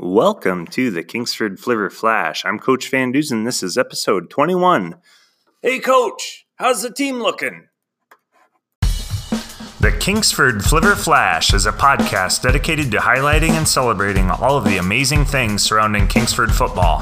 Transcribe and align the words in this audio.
Welcome 0.00 0.68
to 0.68 0.92
the 0.92 1.02
Kingsford 1.02 1.58
Flivver 1.58 1.90
Flash. 1.90 2.44
I'm 2.44 2.60
Coach 2.60 2.88
Van 2.88 3.10
Dusen. 3.10 3.42
This 3.42 3.64
is 3.64 3.76
episode 3.76 4.30
21. 4.30 4.94
Hey, 5.60 5.80
Coach, 5.80 6.46
how's 6.54 6.82
the 6.82 6.92
team 6.92 7.20
looking? 7.20 7.66
The 9.80 9.96
Kingsford 9.98 10.62
Flivver 10.62 10.96
Flash 10.96 11.52
is 11.52 11.66
a 11.66 11.72
podcast 11.72 12.42
dedicated 12.42 12.92
to 12.92 12.98
highlighting 12.98 13.50
and 13.50 13.66
celebrating 13.66 14.30
all 14.30 14.56
of 14.56 14.64
the 14.64 14.76
amazing 14.76 15.24
things 15.24 15.62
surrounding 15.62 16.06
Kingsford 16.06 16.52
football. 16.52 17.00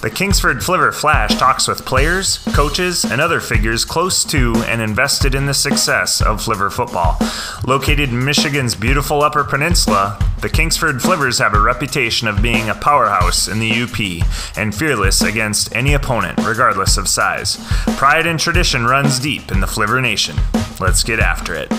The 0.00 0.12
Kingsford 0.14 0.58
Flivver 0.58 0.94
Flash 0.94 1.34
talks 1.34 1.66
with 1.66 1.84
players, 1.84 2.38
coaches, 2.54 3.04
and 3.04 3.20
other 3.20 3.40
figures 3.40 3.84
close 3.84 4.22
to 4.24 4.54
and 4.66 4.80
invested 4.80 5.34
in 5.34 5.46
the 5.46 5.54
success 5.54 6.22
of 6.22 6.40
Flivver 6.40 6.70
football. 6.70 7.18
Located 7.66 8.10
in 8.10 8.24
Michigan's 8.24 8.76
beautiful 8.76 9.22
Upper 9.22 9.42
Peninsula, 9.42 10.16
the 10.40 10.48
Kingsford 10.48 10.96
Flivvers 10.96 11.38
have 11.38 11.54
a 11.54 11.60
reputation 11.60 12.28
of 12.28 12.42
being 12.42 12.68
a 12.68 12.74
powerhouse 12.74 13.48
in 13.48 13.58
the 13.58 13.82
UP 13.82 14.58
and 14.58 14.74
fearless 14.74 15.22
against 15.22 15.74
any 15.74 15.94
opponent, 15.94 16.38
regardless 16.44 16.96
of 16.98 17.08
size. 17.08 17.56
Pride 17.96 18.26
and 18.26 18.38
tradition 18.38 18.84
runs 18.84 19.18
deep 19.18 19.50
in 19.50 19.60
the 19.60 19.66
Flivver 19.66 20.00
Nation. 20.00 20.36
Let's 20.78 21.02
get 21.02 21.20
after 21.20 21.54
it. 21.54 21.72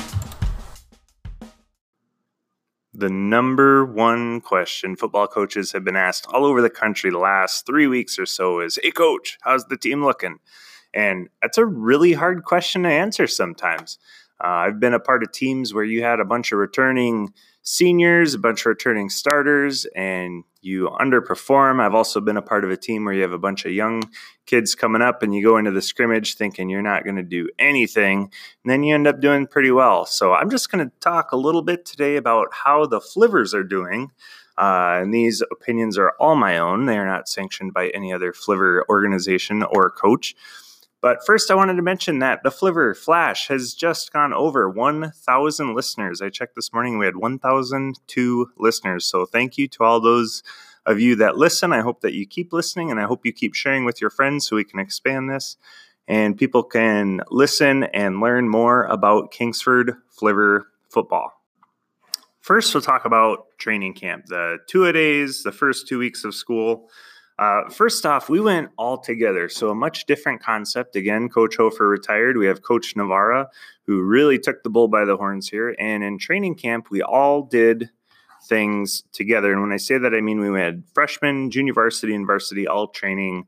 The 2.93 3.09
number 3.09 3.85
one 3.85 4.41
question 4.41 4.95
football 4.95 5.27
coaches 5.27 5.71
have 5.73 5.83
been 5.83 5.95
asked 5.95 6.25
all 6.33 6.43
over 6.43 6.63
the 6.63 6.69
country 6.71 7.11
the 7.11 7.19
last 7.19 7.63
three 7.67 7.85
weeks 7.85 8.17
or 8.17 8.25
so 8.25 8.59
is 8.59 8.79
Hey, 8.81 8.89
coach, 8.89 9.37
how's 9.41 9.65
the 9.65 9.77
team 9.77 10.03
looking? 10.03 10.39
And 10.95 11.29
that's 11.39 11.59
a 11.59 11.65
really 11.65 12.13
hard 12.13 12.43
question 12.43 12.81
to 12.83 12.89
answer 12.89 13.27
sometimes. 13.27 13.99
Uh, 14.43 14.47
I've 14.47 14.79
been 14.79 14.93
a 14.93 14.99
part 14.99 15.23
of 15.23 15.31
teams 15.31 15.73
where 15.73 15.83
you 15.83 16.03
had 16.03 16.19
a 16.19 16.25
bunch 16.25 16.51
of 16.51 16.59
returning 16.59 17.33
seniors, 17.63 18.33
a 18.33 18.39
bunch 18.39 18.61
of 18.61 18.67
returning 18.67 19.09
starters, 19.09 19.85
and 19.95 20.43
you 20.61 20.89
underperform. 21.01 21.81
I've 21.81 21.95
also 21.95 22.21
been 22.21 22.37
a 22.37 22.41
part 22.41 22.63
of 22.63 22.71
a 22.71 22.77
team 22.77 23.03
where 23.03 23.13
you 23.13 23.21
have 23.23 23.31
a 23.31 23.37
bunch 23.37 23.65
of 23.65 23.71
young 23.71 24.03
kids 24.45 24.75
coming 24.75 25.01
up 25.01 25.21
and 25.21 25.33
you 25.35 25.43
go 25.43 25.57
into 25.57 25.71
the 25.71 25.81
scrimmage 25.81 26.35
thinking 26.35 26.69
you're 26.69 26.81
not 26.81 27.03
going 27.03 27.15
to 27.17 27.23
do 27.23 27.49
anything, 27.59 28.19
and 28.63 28.71
then 28.71 28.83
you 28.83 28.93
end 28.93 29.07
up 29.07 29.19
doing 29.19 29.47
pretty 29.47 29.71
well. 29.71 30.05
So 30.05 30.33
I'm 30.33 30.49
just 30.49 30.71
going 30.71 30.85
to 30.85 30.91
talk 30.99 31.31
a 31.31 31.37
little 31.37 31.61
bit 31.61 31.85
today 31.85 32.15
about 32.15 32.47
how 32.51 32.85
the 32.85 32.99
Flivvers 32.99 33.53
are 33.53 33.63
doing. 33.63 34.11
Uh, 34.57 35.01
and 35.01 35.13
these 35.13 35.43
opinions 35.51 35.97
are 35.97 36.13
all 36.19 36.35
my 36.35 36.57
own. 36.57 36.85
They 36.85 36.97
are 36.97 37.05
not 37.05 37.29
sanctioned 37.29 37.73
by 37.73 37.89
any 37.89 38.11
other 38.11 38.33
Flivver 38.33 38.81
organization 38.89 39.61
or 39.61 39.91
coach. 39.91 40.35
But 40.99 41.25
first, 41.25 41.51
I 41.51 41.55
wanted 41.55 41.75
to 41.75 41.81
mention 41.83 42.19
that 42.19 42.41
the 42.43 42.49
Flivver 42.49 42.95
Flash 42.97 43.47
has 43.49 43.73
just 43.73 44.11
gone 44.11 44.33
over 44.33 44.69
1,000 44.69 45.75
listeners. 45.75 46.21
I 46.21 46.29
checked 46.29 46.55
this 46.55 46.73
morning, 46.73 46.97
we 46.97 47.05
had 47.05 47.17
1,002 47.17 48.51
listeners. 48.57 49.05
So 49.05 49.25
thank 49.25 49.57
you 49.57 49.67
to 49.67 49.83
all 49.83 49.99
those 49.99 50.41
of 50.85 50.99
you 50.99 51.15
that 51.17 51.37
listen. 51.37 51.71
I 51.71 51.81
hope 51.81 52.01
that 52.01 52.13
you 52.13 52.25
keep 52.25 52.51
listening 52.51 52.89
and 52.89 52.99
I 52.99 53.03
hope 53.03 53.25
you 53.25 53.33
keep 53.33 53.53
sharing 53.53 53.85
with 53.85 54.01
your 54.01 54.09
friends 54.09 54.47
so 54.47 54.55
we 54.55 54.63
can 54.63 54.79
expand 54.79 55.29
this 55.29 55.57
and 56.07 56.37
people 56.37 56.63
can 56.63 57.21
listen 57.29 57.83
and 57.83 58.21
learn 58.21 58.47
more 58.47 58.85
about 58.85 59.31
Kingsford 59.31 59.95
Flivver 60.09 60.63
football. 60.89 61.33
First, 62.39 62.73
we'll 62.73 62.81
talk 62.81 63.03
about 63.03 63.45
training 63.57 63.93
camp, 63.93 64.27
the 64.27 64.59
two 64.67 64.85
a 64.85 64.93
days, 64.93 65.43
the 65.43 65.51
first 65.51 65.87
two 65.87 65.99
weeks 65.99 66.23
of 66.23 66.33
school. 66.33 66.89
Uh, 67.39 67.69
first 67.69 68.05
off, 68.05 68.29
we 68.29 68.39
went 68.39 68.69
all 68.77 68.97
together. 68.97 69.47
So, 69.47 69.69
a 69.69 69.75
much 69.75 70.05
different 70.05 70.41
concept. 70.41 70.95
Again, 70.95 71.29
Coach 71.29 71.55
Hofer 71.55 71.87
retired. 71.87 72.37
We 72.37 72.47
have 72.47 72.63
Coach 72.63 72.95
Navarra, 72.95 73.49
who 73.85 74.01
really 74.01 74.39
took 74.39 74.63
the 74.63 74.69
bull 74.69 74.87
by 74.87 75.05
the 75.05 75.17
horns 75.17 75.47
here. 75.47 75.75
And 75.79 76.03
in 76.03 76.17
training 76.17 76.55
camp, 76.55 76.89
we 76.89 77.01
all 77.03 77.43
did 77.43 77.91
things 78.47 79.03
together. 79.11 79.51
And 79.51 79.61
when 79.61 79.71
I 79.71 79.77
say 79.77 79.97
that, 79.97 80.15
I 80.15 80.21
mean 80.21 80.39
we 80.39 80.59
had 80.59 80.83
freshmen, 80.93 81.51
junior 81.51 81.73
varsity, 81.73 82.15
and 82.15 82.25
varsity 82.25 82.67
all 82.67 82.87
training 82.87 83.47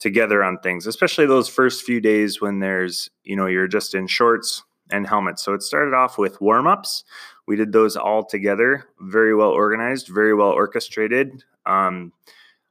together 0.00 0.42
on 0.42 0.58
things, 0.58 0.86
especially 0.86 1.26
those 1.26 1.48
first 1.48 1.84
few 1.84 2.00
days 2.00 2.40
when 2.40 2.58
there's, 2.58 3.10
you 3.22 3.36
know, 3.36 3.46
you're 3.46 3.68
just 3.68 3.94
in 3.94 4.06
shorts 4.06 4.62
and 4.90 5.06
helmets. 5.06 5.44
So, 5.44 5.54
it 5.54 5.62
started 5.62 5.94
off 5.94 6.18
with 6.18 6.40
warm 6.40 6.66
ups. 6.66 7.04
We 7.46 7.54
did 7.54 7.72
those 7.72 7.96
all 7.96 8.24
together, 8.24 8.86
very 8.98 9.36
well 9.36 9.50
organized, 9.50 10.08
very 10.08 10.34
well 10.34 10.50
orchestrated. 10.50 11.44
Um, 11.64 12.12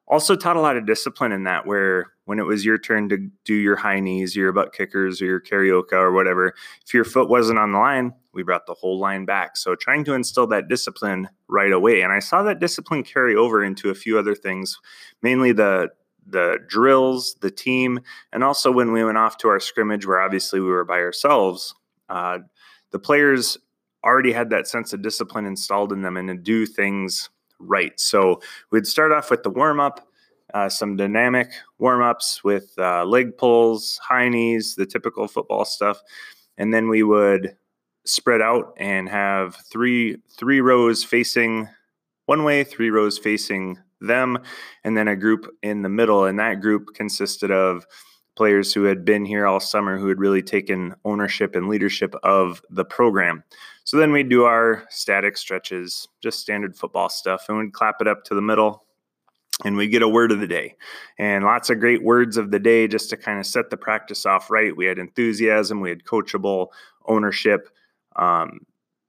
also 0.10 0.36
taught 0.36 0.58
a 0.58 0.62
lot 0.62 0.78
of 0.78 0.86
discipline 0.86 1.32
in 1.32 1.44
that 1.44 1.66
where 1.66 2.08
when 2.26 2.40
it 2.40 2.46
was 2.46 2.66
your 2.66 2.78
turn 2.78 3.10
to 3.10 3.30
do 3.46 3.54
your 3.54 3.76
high 3.76 4.00
knees 4.00 4.36
your 4.36 4.52
butt 4.52 4.74
kickers 4.74 5.22
or 5.22 5.26
your 5.26 5.42
carioca 5.42 5.94
or 5.94 6.12
whatever 6.12 6.54
if 6.86 6.94
your 6.94 7.06
foot 7.06 7.30
wasn't 7.30 7.58
on 7.58 7.72
the 7.72 7.78
line 7.78 8.14
we 8.32 8.44
brought 8.44 8.68
the 8.68 8.76
whole 8.76 9.00
line 9.00 9.26
back. 9.26 9.58
So 9.58 9.76
trying 9.76 10.04
to 10.06 10.14
instill 10.14 10.48
that 10.48 10.68
discipline 10.68 11.30
right 11.48 11.72
away 11.72 12.02
and 12.02 12.14
i 12.14 12.20
saw 12.20 12.44
that 12.44 12.60
discipline 12.60 13.04
carry 13.04 13.36
over 13.36 13.64
into 13.64 13.90
a 13.90 13.96
few 13.96 14.20
other 14.20 14.36
things 14.36 14.78
mainly 15.24 15.52
the 15.52 15.90
the 16.28 16.60
drills 16.68 17.36
the 17.42 17.50
team 17.50 18.00
and 18.32 18.44
also 18.44 18.72
when 18.72 18.92
we 18.92 19.04
went 19.04 19.18
off 19.18 19.38
to 19.38 19.48
our 19.48 19.60
scrimmage 19.60 20.06
where 20.06 20.22
obviously 20.22 20.60
we 20.60 20.68
were 20.68 20.86
by 20.86 21.00
ourselves 21.00 21.74
uh, 22.10 22.38
the 22.92 23.00
players 23.00 23.58
already 24.04 24.32
had 24.32 24.52
that 24.52 24.68
sense 24.68 24.94
of 24.94 25.02
discipline 25.02 25.46
installed 25.46 25.92
in 25.92 26.04
them 26.04 26.18
and 26.18 26.28
to 26.30 26.36
do 26.36 26.66
things 26.66 27.30
right. 27.60 27.98
So 28.00 28.42
we'd 28.72 28.88
start 28.88 29.12
off 29.12 29.30
with 29.30 29.44
the 29.44 29.50
warm 29.50 29.80
up, 29.80 30.08
uh, 30.54 30.70
some 30.70 30.96
dynamic 30.96 31.52
warm 31.78 32.02
ups 32.02 32.44
with 32.44 32.74
uh, 32.78 33.06
leg 33.06 33.38
pulls, 33.38 34.00
high 34.04 34.30
knees, 34.30 34.76
the 34.76 34.86
typical 34.86 35.28
football 35.28 35.66
stuff, 35.66 36.02
and 36.58 36.74
then 36.74 36.90
we 36.90 37.04
would 37.04 37.56
spread 38.06 38.42
out 38.42 38.74
and 38.78 39.08
have 39.08 39.56
three 39.72 40.18
three 40.38 40.62
rows 40.62 41.04
facing 41.04 41.68
one 42.26 42.44
way, 42.44 42.64
three 42.64 42.90
rows 42.90 43.18
facing 43.18 43.78
them, 44.02 44.38
and 44.84 44.98
then 44.98 45.08
a 45.08 45.16
group 45.16 45.48
in 45.62 45.82
the 45.82 45.90
middle. 45.90 46.26
And 46.26 46.40
that 46.40 46.62
group 46.62 46.94
consisted 46.96 47.52
of 47.52 47.86
players 48.40 48.74
who 48.74 48.84
had 48.84 49.04
been 49.04 49.26
here 49.26 49.46
all 49.46 49.60
summer 49.60 49.98
who 49.98 50.08
had 50.08 50.18
really 50.18 50.42
taken 50.42 50.96
ownership 51.04 51.56
and 51.56 51.68
leadership 51.68 52.16
of 52.24 52.62
the 52.70 52.86
program. 52.86 53.44
So 53.84 53.98
then 53.98 54.14
we'd 54.14 54.30
do 54.30 54.46
our 54.46 54.86
static 54.90 55.36
stretches, 55.36 56.08
just 56.24 56.40
standard 56.40 56.74
football 56.74 57.10
stuff, 57.10 57.48
and 57.50 57.58
we'd 57.58 57.74
clap 57.74 58.00
it 58.00 58.08
up 58.08 58.24
to 58.24 58.36
the 58.36 58.42
middle 58.42 58.86
and 59.66 59.76
we'd 59.76 59.90
get 59.90 60.04
a 60.04 60.08
word 60.08 60.32
of 60.32 60.40
the 60.40 60.48
day 60.48 60.78
and 61.18 61.44
lots 61.44 61.70
of 61.70 61.82
great 61.82 62.02
words 62.02 62.38
of 62.38 62.50
the 62.50 62.60
day 62.60 62.88
just 62.88 63.10
to 63.10 63.18
kind 63.18 63.40
of 63.40 63.46
set 63.46 63.72
the 63.72 63.76
practice 63.76 64.26
off 64.26 64.50
right. 64.50 64.74
We 64.74 64.86
had 64.86 65.00
enthusiasm, 65.00 65.82
we 65.82 65.90
had 65.90 66.06
coachable 66.06 66.68
ownership, 67.08 67.68
um, 68.16 68.62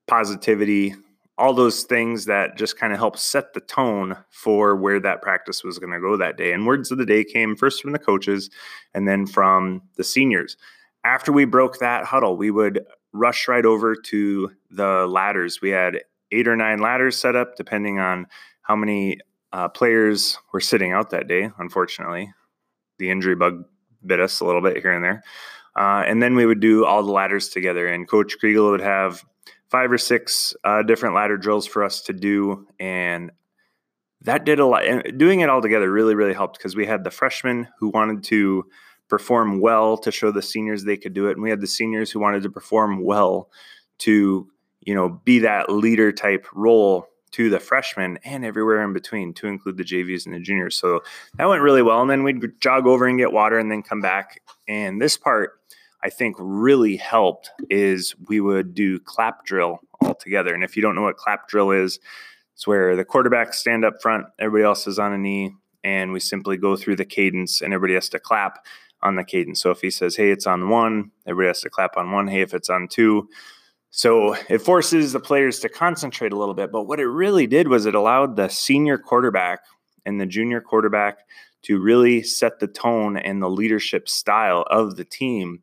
positivity, 0.09 0.97
all 1.41 1.55
those 1.55 1.85
things 1.85 2.27
that 2.27 2.59
just 2.59 2.79
kind 2.79 2.93
of 2.93 2.99
help 2.99 3.17
set 3.17 3.55
the 3.55 3.61
tone 3.61 4.15
for 4.29 4.77
where 4.77 5.01
that 5.01 5.23
practice 5.23 5.65
was 5.65 5.79
going 5.79 5.91
to 5.91 5.99
go 5.99 6.15
that 6.15 6.37
day. 6.37 6.53
And 6.53 6.67
words 6.67 6.91
of 6.91 6.99
the 6.99 7.07
day 7.07 7.25
came 7.25 7.57
first 7.57 7.81
from 7.81 7.93
the 7.93 7.99
coaches 7.99 8.51
and 8.93 9.09
then 9.09 9.27
from 9.27 9.81
the 9.97 10.05
seniors. 10.05 10.59
After 11.03 11.33
we 11.33 11.47
broke 11.47 11.79
that 11.79 12.05
huddle, 12.05 12.37
we 12.37 12.51
would 12.51 12.85
rush 13.15 13.49
right 13.49 13.65
over 13.65 13.97
to 13.97 14.51
the 14.71 15.07
ladders. 15.07 15.63
We 15.63 15.71
had 15.71 16.01
eight 16.31 16.47
or 16.47 16.57
nine 16.57 16.81
ladders 16.81 17.17
set 17.17 17.35
up, 17.35 17.57
depending 17.57 17.99
on 17.99 18.27
how 18.61 18.77
many 18.77 19.19
uh, 19.55 19.69
players 19.69 20.37
were 20.53 20.61
sitting 20.61 20.93
out 20.93 21.09
that 21.09 21.27
day. 21.27 21.51
Unfortunately, 21.59 22.31
the 22.99 23.11
injury 23.11 23.35
bug 23.35 23.65
bit 24.05 24.21
us 24.21 24.41
a 24.41 24.45
little 24.45 24.61
bit 24.61 24.83
here 24.83 24.93
and 24.93 25.03
there. 25.03 25.23
Uh, 25.75 26.05
and 26.07 26.23
then 26.23 26.35
we 26.35 26.45
would 26.45 26.61
do 26.61 26.85
all 26.85 27.03
the 27.03 27.13
ladders 27.13 27.49
together, 27.49 27.87
and 27.87 28.09
Coach 28.09 28.37
Kriegel 28.43 28.71
would 28.71 28.83
have 28.83 29.25
five 29.71 29.91
or 29.91 29.99
six 29.99 30.55
uh, 30.65 30.83
different 30.83 31.15
ladder 31.15 31.37
drills 31.37 31.67
for 31.67 31.85
us 31.85 32.03
to 32.03 32.13
do, 32.13 32.67
and 32.79 33.31
that 34.23 34.45
did 34.45 34.59
a 34.59 34.67
lot. 34.67 34.85
And 34.85 35.19
doing 35.19 35.41
it 35.41 35.49
all 35.49 35.63
together 35.63 35.91
really, 35.91 36.15
really 36.15 36.35
helped 36.35 36.59
because 36.59 36.77
we 36.77 36.87
had 36.87 37.05
the 37.05 37.11
freshmen 37.11 37.69
who 37.79 37.89
wanted 37.89 38.25
to 38.25 38.67
perform 39.09 39.61
well 39.61 39.97
to 39.99 40.11
show 40.11 40.31
the 40.31 40.43
seniors 40.43 40.85
they 40.85 40.97
could 40.97 41.15
do 41.15 41.29
it, 41.29 41.33
and 41.33 41.43
we 41.43 41.51
had 41.51 41.61
the 41.61 41.67
seniors 41.67 42.11
who 42.11 42.19
wanted 42.19 42.43
to 42.43 42.51
perform 42.51 43.03
well 43.03 43.49
to, 43.99 44.49
you 44.81 44.95
know, 44.95 45.21
be 45.25 45.39
that 45.41 45.71
leader 45.71 46.11
type 46.11 46.47
role 46.53 47.07
to 47.33 47.49
the 47.49 47.61
freshmen 47.61 48.19
and 48.25 48.45
everywhere 48.45 48.83
in 48.83 48.93
between 48.93 49.33
to 49.35 49.47
include 49.47 49.77
the 49.77 49.85
JVs 49.85 50.27
and 50.27 50.35
the 50.35 50.41
juniors. 50.41 50.75
So 50.75 51.01
that 51.37 51.49
went 51.49 51.63
really 51.63 51.83
well. 51.83 52.01
And 52.01 52.11
then 52.11 52.25
we'd 52.25 52.61
jog 52.61 52.87
over 52.87 53.07
and 53.07 53.19
get 53.19 53.33
water 53.33 53.57
and 53.57 53.71
then 53.71 53.83
come 53.83 54.01
back. 54.01 54.43
And 54.67 55.01
this 55.01 55.17
part 55.17 55.61
I 56.03 56.11
think 56.11 56.37
really 56.39 56.97
helped 56.97 57.51
is 57.69 58.15
we 58.29 58.41
would 58.41 58.75
do 58.75 58.99
clap 59.01 59.45
drill 59.45 59.81
all 60.01 60.15
together. 60.15 60.55
And 60.55 60.65
if 60.65 60.77
you 60.77 60.83
don't 60.83 60.95
know 60.95 61.03
what 61.03 61.17
clap 61.17 61.49
drill 61.49 61.71
is, 61.71 61.99
it's 62.55 62.67
where 62.67 62.97
the 62.97 63.05
quarterback 63.05 63.55
stand 63.55 63.85
up 63.85 64.01
front, 64.03 64.27
everybody 64.39 64.65
else 64.65 64.87
is 64.87 64.99
on 64.99 65.13
a 65.13 65.19
knee, 65.19 65.55
and 65.85 66.13
we 66.13 66.21
simply 66.21 66.57
go 66.57 66.77
through 66.77 66.97
the 66.97 67.05
cadence 67.05 67.61
and 67.63 67.73
everybody 67.73 67.95
has 67.95 68.09
to 68.11 68.19
clap 68.19 68.65
on 69.03 69.17
the 69.17 69.25
cadence. 69.25 69.63
So 69.63 69.71
if 69.71 69.81
he 69.81 69.91
says, 69.91 70.17
hey, 70.17 70.31
it's 70.31 70.47
on 70.47 70.69
one, 70.69 71.11
everybody 71.27 71.49
has 71.49 71.63
to 71.63 71.71
clap 71.71 71.97
on 71.97 72.13
one. 72.13 72.29
Hey, 72.29 72.43
if 72.43 72.53
it's 72.53 72.69
on 72.69 72.89
two. 72.89 73.29
So 73.91 74.37
it 74.49 74.59
forces 74.59 75.13
the 75.13 75.21
players 75.21 75.59
to 75.61 75.69
concentrate 75.69 76.33
a 76.33 76.37
little 76.37 76.55
bit. 76.55 76.71
But 76.71 76.85
what 76.85 77.01
it 77.01 77.09
really 77.09 77.47
did 77.47 77.69
was 77.69 77.87
it 77.87 77.95
allowed 77.95 78.37
the 78.37 78.49
senior 78.49 78.99
quarterback 78.99 79.61
and 80.05 80.21
the 80.21 80.27
junior 80.27 80.61
quarterback 80.61 81.21
to 81.63 81.81
really 81.81 82.23
set 82.23 82.61
the 82.61 82.69
tone 82.69 83.17
and 83.17 83.43
the 83.43 83.51
leadership 83.51 84.09
style 84.09 84.65
of 84.71 84.97
the 84.97 85.05
team 85.05 85.63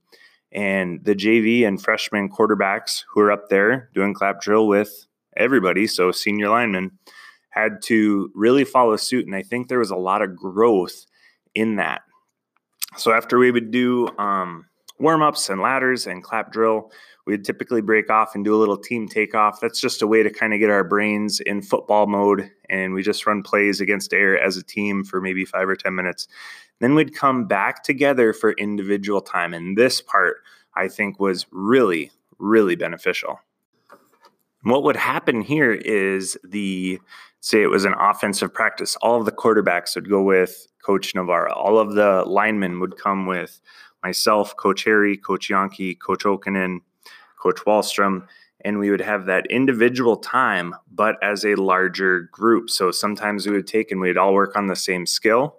and 0.51 1.03
the 1.03 1.15
JV 1.15 1.67
and 1.67 1.81
freshman 1.81 2.29
quarterbacks 2.29 3.03
who 3.11 3.21
are 3.21 3.31
up 3.31 3.49
there 3.49 3.89
doing 3.93 4.13
clap 4.13 4.41
drill 4.41 4.67
with 4.67 5.07
everybody, 5.35 5.87
so 5.87 6.11
senior 6.11 6.49
linemen, 6.49 6.91
had 7.49 7.81
to 7.83 8.31
really 8.33 8.63
follow 8.63 8.95
suit. 8.95 9.25
And 9.25 9.35
I 9.35 9.43
think 9.43 9.67
there 9.67 9.79
was 9.79 9.91
a 9.91 9.95
lot 9.95 10.21
of 10.21 10.35
growth 10.35 11.05
in 11.55 11.75
that. 11.77 12.01
So 12.97 13.11
after 13.11 13.37
we 13.37 13.51
would 13.51 13.71
do 13.71 14.07
um, 14.17 14.65
warm 14.99 15.21
ups 15.21 15.49
and 15.49 15.61
ladders 15.61 16.07
and 16.07 16.23
clap 16.23 16.51
drill, 16.51 16.91
we'd 17.27 17.43
typically 17.43 17.81
break 17.81 18.09
off 18.09 18.33
and 18.33 18.45
do 18.45 18.55
a 18.55 18.57
little 18.57 18.77
team 18.77 19.07
takeoff. 19.07 19.59
That's 19.59 19.81
just 19.81 20.01
a 20.01 20.07
way 20.07 20.23
to 20.23 20.29
kind 20.29 20.53
of 20.53 20.59
get 20.61 20.69
our 20.69 20.85
brains 20.85 21.41
in 21.41 21.61
football 21.61 22.07
mode. 22.07 22.49
And 22.69 22.93
we 22.93 23.03
just 23.03 23.27
run 23.27 23.43
plays 23.43 23.81
against 23.81 24.13
air 24.13 24.41
as 24.41 24.55
a 24.55 24.63
team 24.63 25.03
for 25.03 25.19
maybe 25.19 25.43
five 25.43 25.67
or 25.67 25.75
10 25.75 25.93
minutes. 25.93 26.29
Then 26.79 26.95
we'd 26.95 27.13
come 27.13 27.45
back 27.45 27.83
together 27.83 28.31
for 28.31 28.53
individual 28.53 29.19
time. 29.19 29.53
And 29.53 29.77
this 29.77 30.01
part, 30.01 30.37
I 30.75 30.87
think, 30.87 31.19
was 31.19 31.45
really, 31.51 32.11
really 32.39 32.75
beneficial. 32.75 33.39
what 34.63 34.83
would 34.83 34.95
happen 34.95 35.41
here 35.41 35.73
is 35.73 36.37
the 36.45 36.99
say 37.41 37.61
it 37.61 37.69
was 37.69 37.85
an 37.85 37.95
offensive 37.99 38.53
practice, 38.53 38.95
all 39.01 39.19
of 39.19 39.25
the 39.25 39.31
quarterbacks 39.31 39.95
would 39.95 40.09
go 40.09 40.21
with 40.23 40.67
Coach 40.83 41.13
Navarra. 41.13 41.53
All 41.53 41.77
of 41.77 41.93
the 41.93 42.23
linemen 42.25 42.79
would 42.79 42.97
come 42.97 43.25
with 43.25 43.59
myself, 44.03 44.55
Coach 44.55 44.83
Harry, 44.85 45.17
Coach 45.17 45.49
Yankee, 45.49 45.95
Coach 45.95 46.23
Okenen, 46.23 46.79
Coach 47.37 47.59
Wallstrom, 47.65 48.27
and 48.61 48.79
we 48.79 48.89
would 48.89 49.01
have 49.01 49.25
that 49.25 49.45
individual 49.47 50.17
time, 50.17 50.75
but 50.91 51.15
as 51.23 51.45
a 51.45 51.55
larger 51.55 52.21
group. 52.31 52.69
So 52.69 52.91
sometimes 52.91 53.45
we 53.45 53.53
would 53.53 53.67
take 53.67 53.91
and 53.91 54.01
we'd 54.01 54.17
all 54.17 54.33
work 54.33 54.55
on 54.55 54.67
the 54.67 54.75
same 54.75 55.05
skill. 55.05 55.57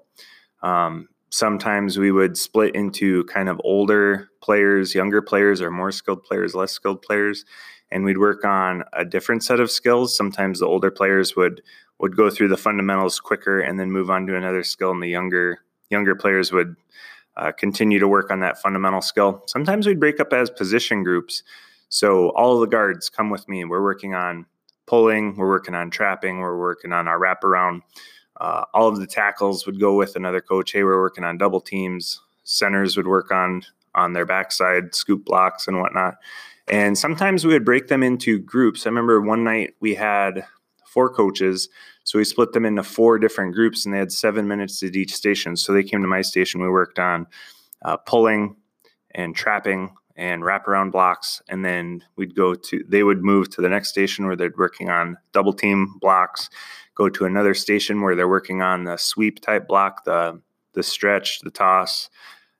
Um, 0.62 1.08
sometimes 1.30 1.98
we 1.98 2.10
would 2.10 2.36
split 2.36 2.74
into 2.74 3.24
kind 3.24 3.48
of 3.48 3.60
older 3.64 4.28
players, 4.40 4.94
younger 4.94 5.22
players, 5.22 5.60
or 5.60 5.70
more 5.70 5.92
skilled 5.92 6.24
players, 6.24 6.54
less 6.54 6.72
skilled 6.72 7.02
players, 7.02 7.44
and 7.90 8.04
we'd 8.04 8.18
work 8.18 8.44
on 8.44 8.84
a 8.92 9.04
different 9.04 9.42
set 9.44 9.60
of 9.60 9.70
skills. 9.70 10.16
Sometimes 10.16 10.60
the 10.60 10.66
older 10.66 10.90
players 10.90 11.36
would 11.36 11.62
would 11.98 12.16
go 12.16 12.30
through 12.30 12.46
the 12.46 12.56
fundamentals 12.56 13.18
quicker 13.18 13.58
and 13.60 13.78
then 13.80 13.90
move 13.90 14.08
on 14.08 14.26
to 14.26 14.36
another 14.36 14.62
skill, 14.62 14.90
and 14.90 15.02
the 15.02 15.08
younger 15.08 15.60
younger 15.90 16.14
players 16.14 16.52
would 16.52 16.76
uh, 17.36 17.52
continue 17.52 17.98
to 17.98 18.08
work 18.08 18.30
on 18.30 18.40
that 18.40 18.60
fundamental 18.60 19.00
skill. 19.00 19.42
Sometimes 19.46 19.86
we'd 19.86 20.00
break 20.00 20.20
up 20.20 20.32
as 20.32 20.50
position 20.50 21.02
groups. 21.02 21.42
So 21.88 22.30
all 22.30 22.60
the 22.60 22.66
guards 22.66 23.08
come 23.08 23.30
with 23.30 23.48
me. 23.48 23.64
We're 23.64 23.82
working 23.82 24.14
on 24.14 24.46
pulling, 24.86 25.36
we're 25.36 25.48
working 25.48 25.74
on 25.74 25.90
trapping, 25.90 26.40
we're 26.40 26.58
working 26.58 26.92
on 26.92 27.08
our 27.08 27.18
wraparound. 27.18 27.82
Uh, 28.40 28.64
all 28.72 28.88
of 28.88 29.00
the 29.00 29.06
tackles 29.06 29.66
would 29.66 29.80
go 29.80 29.94
with 29.96 30.16
another 30.16 30.40
coach. 30.40 30.72
Hey, 30.72 30.84
we're 30.84 31.00
working 31.00 31.24
on 31.24 31.38
double 31.38 31.60
teams. 31.60 32.20
Centers 32.44 32.96
would 32.96 33.08
work 33.08 33.30
on 33.30 33.62
on 33.94 34.12
their 34.12 34.26
backside 34.26 34.94
scoop 34.94 35.24
blocks 35.24 35.66
and 35.66 35.80
whatnot. 35.80 36.16
And 36.68 36.96
sometimes 36.96 37.44
we 37.44 37.52
would 37.52 37.64
break 37.64 37.88
them 37.88 38.02
into 38.02 38.38
groups. 38.38 38.86
I 38.86 38.90
remember 38.90 39.20
one 39.20 39.42
night 39.42 39.74
we 39.80 39.94
had 39.94 40.44
four 40.86 41.12
coaches. 41.12 41.68
So 42.04 42.18
we 42.18 42.24
split 42.24 42.52
them 42.52 42.64
into 42.64 42.82
four 42.82 43.18
different 43.18 43.54
groups 43.54 43.84
and 43.84 43.94
they 43.94 43.98
had 43.98 44.12
seven 44.12 44.46
minutes 44.48 44.82
at 44.82 44.96
each 44.96 45.14
station. 45.14 45.56
So 45.56 45.72
they 45.72 45.82
came 45.82 46.00
to 46.02 46.08
my 46.08 46.22
station. 46.22 46.62
We 46.62 46.68
worked 46.68 46.98
on 46.98 47.26
uh, 47.82 47.96
pulling 47.98 48.56
and 49.12 49.34
trapping 49.34 49.90
and 50.18 50.42
wraparound 50.42 50.90
blocks. 50.90 51.40
And 51.48 51.64
then 51.64 52.04
we'd 52.16 52.34
go 52.34 52.54
to, 52.54 52.84
they 52.86 53.04
would 53.04 53.22
move 53.22 53.48
to 53.50 53.62
the 53.62 53.68
next 53.68 53.88
station 53.88 54.26
where 54.26 54.34
they're 54.34 54.52
working 54.58 54.90
on 54.90 55.16
double 55.32 55.52
team 55.52 55.94
blocks, 56.00 56.50
go 56.96 57.08
to 57.08 57.24
another 57.24 57.54
station 57.54 58.02
where 58.02 58.16
they're 58.16 58.28
working 58.28 58.60
on 58.60 58.82
the 58.82 58.96
sweep 58.96 59.40
type 59.40 59.68
block, 59.68 60.04
the, 60.04 60.42
the 60.74 60.82
stretch, 60.82 61.38
the 61.40 61.52
toss. 61.52 62.10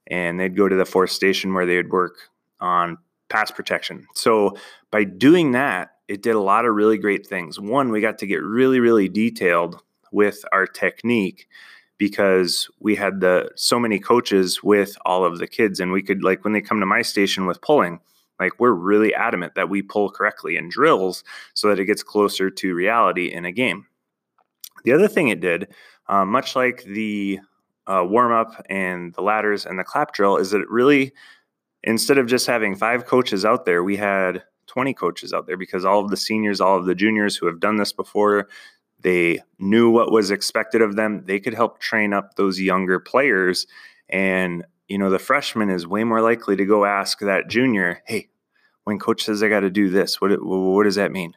And 0.07 0.39
they'd 0.39 0.57
go 0.57 0.69
to 0.69 0.77
the 0.77 0.87
fourth 0.87 1.11
station 1.11 1.53
where 1.53 1.67
they 1.67 1.77
would 1.77 1.91
work 1.91 2.17
on 2.61 2.97
pass 3.29 3.51
protection. 3.51 4.07
So 4.15 4.57
by 4.93 5.03
doing 5.05 5.51
that, 5.53 5.91
it 6.07 6.23
did 6.23 6.37
a 6.37 6.41
lot 6.41 6.65
of 6.65 6.75
really 6.75 6.97
great 6.97 7.27
things. 7.27 7.61
One, 7.61 7.91
we 7.91 8.01
got 8.01 8.19
to 8.19 8.27
get 8.27 8.43
really, 8.43 8.79
really 8.79 9.09
detailed 9.09 9.83
with 10.13 10.45
our 10.53 10.67
technique 10.67 11.49
because 11.99 12.71
we 12.79 12.95
had 12.95 13.21
the 13.21 13.51
so 13.57 13.79
many 13.79 13.99
coaches 13.99 14.63
with 14.63 14.97
all 15.05 15.25
of 15.25 15.39
the 15.39 15.47
kids 15.47 15.81
and 15.81 15.93
we 15.93 16.03
could 16.03 16.23
like 16.23 16.45
when 16.45 16.53
they 16.53 16.61
come 16.61 16.81
to 16.81 16.87
my 16.87 17.03
station 17.03 17.47
with 17.47 17.61
pulling 17.61 18.01
like 18.41 18.53
we're 18.61 18.73
really 18.73 19.13
adamant 19.15 19.55
that 19.57 19.69
we 19.69 19.83
pull 19.83 20.11
correctly 20.11 20.57
in 20.57 20.69
drills 20.69 21.25
so 21.55 21.69
that 21.69 21.81
it 21.81 21.87
gets 21.87 22.05
closer 22.05 22.51
to 22.51 22.75
reality 22.75 23.33
in 23.33 23.45
a 23.45 23.53
game. 23.53 23.85
The 24.85 24.93
other 24.93 25.09
thing 25.09 25.29
it 25.29 25.41
did 25.41 25.69
uh, 26.09 26.25
much 26.25 26.55
like 26.55 26.85
the 26.85 27.41
uh, 27.87 28.05
warm 28.09 28.33
up 28.33 28.65
and 28.71 29.13
the 29.15 29.23
ladders 29.23 29.67
and 29.67 29.79
the 29.79 29.85
clap 29.85 30.13
drill 30.13 30.37
is 30.37 30.51
that 30.53 30.61
it 30.61 30.71
really 30.71 31.13
instead 31.83 32.19
of 32.19 32.27
just 32.27 32.47
having 32.47 32.77
five 32.77 33.07
coaches 33.07 33.45
out 33.45 33.65
there 33.65 33.83
we 33.83 33.97
had 33.97 34.43
20 34.69 34.95
coaches 34.95 35.33
out 35.33 35.47
there 35.47 35.57
because 35.57 35.85
all 35.85 36.01
of 36.01 36.11
the 36.11 36.17
seniors, 36.17 36.61
all 36.61 36.79
of 36.79 36.85
the 36.85 36.95
juniors 36.95 37.35
who 37.35 37.47
have 37.47 37.59
done 37.59 37.77
this 37.77 37.93
before, 37.93 38.49
they 39.01 39.41
knew 39.59 39.91
what 39.91 40.11
was 40.11 40.31
expected 40.31 40.83
of 40.83 40.97
them. 40.97 41.25
They 41.25 41.41
could 41.41 41.55
help 41.55 41.79
train 41.79 42.13
up 42.13 42.35
those 42.35 42.61
younger 42.61 42.99
players. 42.99 43.67
And, 44.09 44.65
you 44.89 44.99
know, 44.99 45.11
the 45.11 45.19
freshman 45.19 45.71
is 45.71 45.87
way 45.87 46.05
more 46.05 46.21
likely 46.21 46.57
to 46.57 46.65
go 46.65 46.85
ask 46.85 47.21
that 47.21 47.49
junior, 47.49 48.03
hey, 48.07 48.29
when 48.85 48.99
coach 48.99 49.25
says 49.25 49.43
I 49.43 49.49
got 49.49 49.61
to 49.61 49.71
do 49.71 49.91
this, 49.91 50.21
what, 50.21 50.31
what 50.43 50.85
does 50.85 50.97
that 50.97 51.13
mean? 51.13 51.35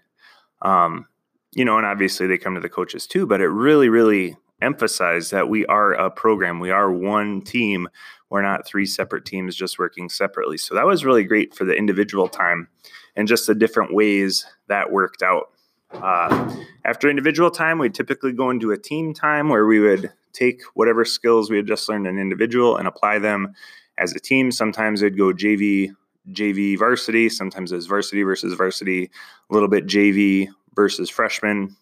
Um, 0.62 1.08
you 1.54 1.66
know, 1.66 1.78
and 1.78 1.86
obviously 1.86 2.28
they 2.28 2.38
come 2.38 2.56
to 2.56 2.62
the 2.62 2.70
coaches 2.70 3.06
too, 3.06 3.28
but 3.28 3.42
it 3.42 3.50
really, 3.50 3.90
really 3.90 4.38
emphasized 4.62 5.32
that 5.32 5.50
we 5.50 5.66
are 5.66 5.94
a 5.94 6.10
program. 6.10 6.60
We 6.60 6.72
are 6.72 6.92
one 6.92 7.42
team. 7.42 7.90
We're 8.30 8.42
not 8.42 8.66
three 8.66 8.86
separate 8.86 9.26
teams 9.26 9.56
just 9.56 9.78
working 9.78 10.08
separately. 10.08 10.58
So 10.58 10.76
that 10.76 10.86
was 10.86 11.04
really 11.04 11.26
great 11.26 11.54
for 11.54 11.66
the 11.66 11.76
individual 11.76 12.30
time 12.30 12.70
and 13.16 13.28
just 13.28 13.48
the 13.48 13.56
different 13.56 13.94
ways 13.94 14.46
that 14.68 14.92
worked 14.92 15.22
out. 15.22 15.48
Uh, 15.94 16.56
after 16.86 17.10
individual 17.10 17.52
time, 17.52 17.78
we'd 17.80 17.94
typically 17.94 18.32
go 18.32 18.50
into 18.50 18.72
a 18.72 18.78
team 18.78 19.14
time 19.14 19.50
where 19.50 19.66
we 19.66 19.80
would 19.80 20.12
take 20.34 20.62
whatever 20.74 21.04
skills 21.06 21.50
we 21.50 21.58
had 21.58 21.68
just 21.68 21.88
learned 21.90 22.08
in 22.08 22.18
individual 22.18 22.78
and 22.78 22.88
apply 22.88 23.20
them 23.20 23.54
as 23.98 24.14
a 24.14 24.20
team. 24.20 24.52
Sometimes 24.52 25.02
it'd 25.02 25.18
go 25.18 25.34
JV, 25.34 25.92
JV 26.30 26.78
varsity. 26.78 27.30
Sometimes 27.30 27.72
it's 27.72 27.86
varsity 27.86 28.24
versus 28.24 28.54
varsity, 28.54 29.10
a 29.50 29.54
little 29.54 29.70
bit 29.70 29.86
JV 29.86 30.48
versus 30.76 31.10
freshman. 31.10 31.76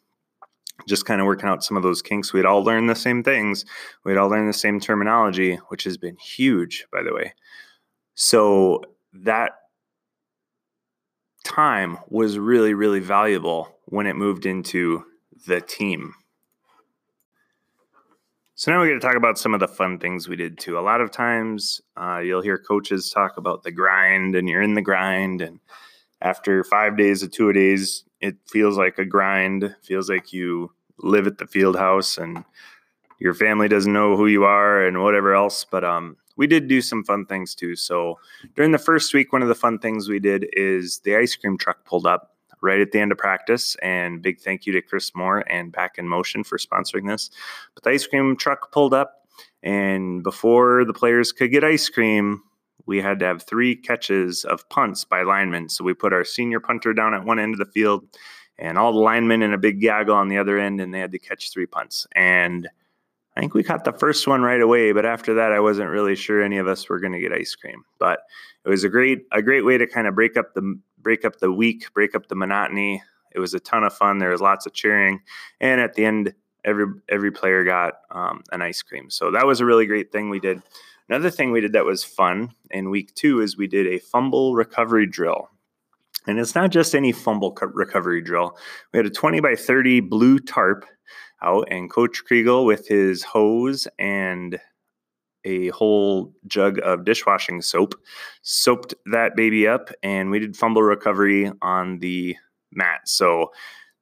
Just 0.88 1.06
kind 1.06 1.22
of 1.22 1.28
working 1.28 1.50
out 1.50 1.64
some 1.64 1.78
of 1.78 1.84
those 1.84 2.02
kinks. 2.02 2.34
We'd 2.34 2.46
all 2.46 2.64
learn 2.64 2.88
the 2.88 2.96
same 2.96 3.22
things. 3.22 3.66
We'd 4.06 4.18
all 4.18 4.30
learn 4.30 4.48
the 4.48 4.54
same 4.54 4.80
terminology, 4.80 5.56
which 5.68 5.84
has 5.84 5.98
been 5.98 6.16
huge, 6.18 6.86
by 6.92 7.04
the 7.04 7.14
way. 7.14 7.34
So 8.16 8.82
that 9.14 9.52
time 11.44 11.98
was 12.10 12.38
really, 12.38 12.74
really 12.74 13.00
valuable 13.00 13.76
when 13.90 14.06
it 14.06 14.16
moved 14.16 14.46
into 14.46 15.04
the 15.48 15.62
team. 15.62 16.14
So 18.54 18.72
now 18.72 18.80
we're 18.80 18.90
going 18.90 19.00
to 19.00 19.08
talk 19.08 19.16
about 19.16 19.38
some 19.38 19.54
of 19.54 19.60
the 19.62 19.68
fun 19.68 20.00
things 20.00 20.28
we 20.28 20.36
did 20.36 20.60
too. 20.60 20.78
A 20.78 20.82
lot 20.82 21.02
of 21.02 21.12
times 21.12 21.82
uh, 21.98 22.20
you'll 22.20 22.42
hear 22.42 22.58
coaches 22.58 23.10
talk 23.10 23.38
about 23.38 23.64
the 23.64 23.72
grind 23.72 24.36
and 24.36 24.50
you're 24.50 24.62
in 24.62 24.74
the 24.74 24.82
grind. 24.82 25.42
And 25.42 25.60
after 26.22 26.64
five 26.64 26.98
days 26.98 27.24
or 27.24 27.30
two 27.30 27.52
days, 27.54 28.04
it 28.20 28.36
feels 28.48 28.78
like 28.78 29.00
a 29.00 29.06
grind, 29.06 29.74
feels 29.82 30.10
like 30.10 30.34
you 30.34 30.72
live 31.00 31.26
at 31.26 31.38
the 31.38 31.48
field 31.48 31.78
house 31.78 32.18
and 32.18 32.44
your 33.20 33.34
family 33.34 33.70
doesn't 33.70 33.94
know 33.94 34.18
who 34.18 34.28
you 34.28 34.44
are 34.44 34.86
and 34.86 35.02
whatever 35.02 35.34
else. 35.34 35.66
But 35.70 35.86
um, 35.86 36.18
we 36.36 36.46
did 36.46 36.68
do 36.68 36.82
some 36.82 37.04
fun 37.06 37.26
things 37.26 37.56
too. 37.56 37.76
So 37.76 38.20
during 38.56 38.72
the 38.72 38.78
first 38.78 39.14
week, 39.14 39.32
one 39.32 39.42
of 39.42 39.48
the 39.48 39.56
fun 39.56 39.80
things 39.80 40.10
we 40.10 40.20
did 40.20 40.48
is 40.54 41.00
the 41.00 41.16
ice 41.16 41.36
cream 41.36 41.58
truck 41.58 41.86
pulled 41.86 42.06
up 42.06 42.36
right 42.62 42.80
at 42.80 42.92
the 42.92 43.00
end 43.00 43.12
of 43.12 43.18
practice. 43.18 43.76
And 43.82 44.22
big 44.22 44.40
thank 44.40 44.66
you 44.66 44.74
to 44.74 44.82
Chris 44.82 45.16
Moore 45.16 45.44
and 45.52 45.72
Back 45.72 45.98
in 45.98 46.08
Motion 46.08 46.44
for 46.44 46.58
sponsoring 46.58 47.08
this. 47.08 47.30
But 47.74 47.84
the 47.84 47.92
ice 47.92 48.08
cream 48.08 48.36
truck 48.36 48.72
pulled 48.72 48.94
up, 48.94 49.28
and 49.64 50.24
before 50.24 50.86
the 50.86 50.94
players 50.94 51.32
could 51.32 51.52
get 51.52 51.64
ice 51.64 51.90
cream, 51.90 52.42
we 52.86 53.02
had 53.02 53.20
to 53.20 53.26
have 53.26 53.44
three 53.44 53.76
catches 53.76 54.46
of 54.46 54.68
punts 54.70 55.06
by 55.06 55.22
linemen. 55.22 55.70
So 55.70 55.84
we 55.84 55.94
put 55.94 56.14
our 56.14 56.26
senior 56.26 56.60
punter 56.60 56.94
down 56.94 57.14
at 57.14 57.26
one 57.26 57.40
end 57.40 57.54
of 57.54 57.60
the 57.60 57.72
field 57.72 58.06
and 58.58 58.78
all 58.78 58.92
the 58.92 59.00
linemen 59.00 59.42
in 59.42 59.54
a 59.54 59.58
big 59.58 59.80
gaggle 59.80 60.16
on 60.16 60.28
the 60.28 60.38
other 60.38 60.58
end, 60.58 60.82
and 60.82 60.94
they 60.94 61.00
had 61.00 61.12
to 61.12 61.20
catch 61.20 61.52
three 61.52 61.66
punts. 61.66 62.08
And 62.16 62.68
I 63.38 63.40
think 63.40 63.54
we 63.54 63.64
caught 63.64 63.86
the 63.86 63.94
first 63.94 64.28
one 64.28 64.42
right 64.42 64.60
away, 64.60 64.92
but 64.92 65.06
after 65.06 65.36
that, 65.36 65.54
I 65.54 65.60
wasn't 65.60 65.90
really 65.90 66.16
sure 66.16 66.42
any 66.42 66.58
of 66.58 66.68
us 66.68 66.90
were 66.90 67.00
going 67.00 67.14
to 67.14 67.20
get 67.20 67.32
ice 67.32 67.56
cream. 67.56 67.84
But 67.98 68.20
it 68.66 68.70
was 68.70 68.84
a 68.84 68.90
great 68.90 69.26
a 69.32 69.42
great 69.42 69.64
way 69.64 69.78
to 69.78 69.88
kind 69.88 70.08
of 70.08 70.16
break 70.16 70.36
up 70.36 70.54
the 70.54 70.78
break 71.02 71.26
up 71.26 71.40
the 71.40 71.52
week, 71.52 71.94
break 71.94 72.16
up 72.16 72.28
the 72.28 72.36
monotony. 72.36 73.04
It 73.32 73.40
was 73.40 73.54
a 73.54 73.60
ton 73.60 73.84
of 73.84 73.94
fun. 73.94 74.18
There 74.18 74.30
was 74.30 74.42
lots 74.42 74.66
of 74.66 74.74
cheering, 74.74 75.22
and 75.62 75.80
at 75.80 75.94
the 75.94 76.06
end, 76.06 76.34
every 76.66 76.86
every 77.10 77.32
player 77.32 77.64
got 77.64 77.96
um, 78.12 78.44
an 78.52 78.62
ice 78.62 78.82
cream. 78.82 79.10
So 79.10 79.32
that 79.32 79.46
was 79.46 79.60
a 79.60 79.66
really 79.66 79.86
great 79.86 80.12
thing 80.12 80.30
we 80.30 80.40
did. 80.40 80.62
Another 81.10 81.32
thing 81.32 81.52
we 81.52 81.62
did 81.62 81.74
that 81.74 81.86
was 81.86 82.04
fun 82.04 82.54
in 82.70 82.92
week 82.92 83.14
two 83.16 83.42
is 83.42 83.58
we 83.58 83.68
did 83.68 83.88
a 83.88 84.00
fumble 84.00 84.54
recovery 84.56 85.08
drill. 85.08 85.50
And 86.28 86.40
it's 86.40 86.54
not 86.54 86.70
just 86.70 86.94
any 86.94 87.12
fumble 87.12 87.58
recovery 87.74 88.22
drill. 88.22 88.56
We 88.94 88.98
had 88.98 89.08
a 89.08 89.10
20 89.10 89.40
by 89.40 89.56
30 89.56 90.02
blue 90.02 90.38
tarp 90.38 90.86
out, 91.42 91.68
and 91.72 91.90
Coach 91.90 92.24
Kriegel 92.26 92.66
with 92.66 92.88
his 92.88 93.24
hose 93.24 93.88
and 93.98 94.60
a 95.46 95.70
whole 95.70 96.34
jug 96.48 96.80
of 96.84 97.06
dishwashing 97.06 97.62
soap 97.62 97.96
soaped 98.42 98.94
that 99.12 99.36
baby 99.36 99.68
up, 99.68 99.90
and 100.04 100.32
we 100.32 100.40
did 100.40 100.58
fumble 100.58 100.84
recovery 100.84 101.52
on 101.62 102.00
the 102.00 102.36
mat. 102.72 103.02
So 103.06 103.52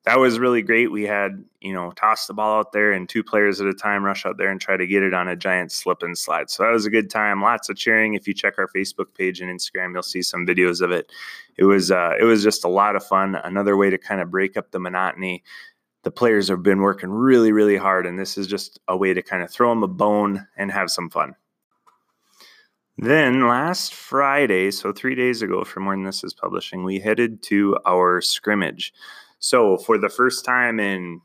that 0.08 0.20
was 0.20 0.39
really 0.39 0.62
great. 0.62 0.89
We 0.89 1.03
had, 1.03 1.44
you 1.60 1.74
know, 1.74 1.91
toss 1.91 2.27
the 2.27 2.34
ball 2.34 2.60
out 2.60 2.72
there 2.72 2.94
and 2.94 3.10
two 3.10 3.24
players 3.24 3.60
at 3.60 3.67
a 3.67 3.74
time 3.74 4.06
rush 4.06 4.25
out 4.25 4.38
there 4.38 4.50
and 4.50 4.62
try 4.62 4.77
to 4.77 4.88
get 4.88 5.03
it 5.03 5.13
on 5.13 5.27
a 5.27 5.36
giant 5.36 5.70
slip 5.70 6.01
and 6.01 6.17
slide. 6.17 6.50
So 6.50 6.63
that 6.63 6.72
was 6.72 6.86
a 6.86 6.89
good 6.89 7.10
time. 7.10 7.41
Lots 7.41 7.67
of 7.67 7.75
cheering. 7.75 8.13
If 8.13 8.25
you 8.25 8.34
check 8.34 8.53
our 8.58 8.70
Facebook 8.70 9.13
page 9.17 9.41
and 9.41 9.51
Instagram, 9.51 9.91
you'll 9.91 10.03
see 10.03 10.22
some 10.22 10.48
videos 10.48 10.79
of 10.79 10.91
it. 10.91 11.12
It 11.58 11.65
was 11.65 11.91
uh, 11.91 12.13
it 12.17 12.24
was 12.24 12.41
just 12.41 12.63
a 12.63 12.70
lot 12.70 12.96
of 12.96 13.06
fun. 13.06 13.36
Another 13.36 13.75
way 13.75 13.89
to 13.89 13.98
kind 13.98 14.22
of 14.22 14.32
break 14.32 14.56
up 14.56 14.72
the 14.72 14.79
monotony. 14.79 15.44
The 16.08 16.12
players 16.12 16.48
have 16.48 16.64
been 16.64 16.80
working 16.80 17.10
really, 17.10 17.52
really 17.52 17.76
hard, 17.76 18.06
and 18.06 18.18
this 18.18 18.38
is 18.38 18.48
just 18.48 18.80
a 18.88 18.96
way 18.96 19.14
to 19.14 19.22
kind 19.22 19.44
of 19.44 19.52
throw 19.52 19.72
them 19.72 19.84
a 19.84 19.90
bone 19.90 20.48
and 20.56 20.72
have 20.72 20.90
some 20.90 21.10
fun. 21.10 21.36
Then 22.98 23.46
last 23.46 23.94
Friday, 23.94 24.72
so 24.72 24.94
three 24.94 25.16
days 25.16 25.42
ago 25.42 25.66
from 25.66 25.86
when 25.86 26.04
this 26.04 26.24
is 26.24 26.34
publishing, 26.34 26.86
we 26.86 27.02
headed 27.02 27.44
to 27.44 27.78
our 27.86 28.22
scrimmage. 28.22 28.94
So 29.40 29.76
for 29.76 29.98
the 29.98 30.08
first 30.08 30.46
time 30.46 30.80
in, 30.80 31.20